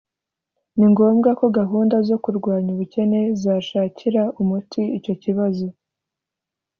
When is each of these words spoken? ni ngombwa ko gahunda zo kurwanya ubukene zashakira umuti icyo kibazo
ni 0.77 0.85
ngombwa 0.91 1.29
ko 1.39 1.45
gahunda 1.57 1.95
zo 2.07 2.17
kurwanya 2.23 2.69
ubukene 2.75 3.19
zashakira 3.41 4.23
umuti 4.41 4.81
icyo 4.97 5.13
kibazo 5.23 5.67